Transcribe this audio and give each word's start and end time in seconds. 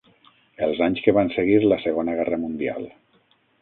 Els 0.67 0.81
anys 0.85 1.03
que 1.09 1.15
van 1.19 1.31
seguir 1.37 1.61
la 1.69 1.81
segona 1.87 2.19
guerra 2.23 2.43
mundial. 2.49 2.93